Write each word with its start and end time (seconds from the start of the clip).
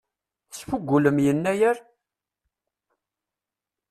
Tesfugulem 0.49 1.17
Yennayer? 1.25 1.77